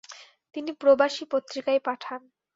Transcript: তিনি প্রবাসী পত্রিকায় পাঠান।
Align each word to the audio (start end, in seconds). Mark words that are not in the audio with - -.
তিনি 0.55 0.71
প্রবাসী 0.73 1.23
পত্রিকায় 1.31 1.81
পাঠান। 1.85 2.21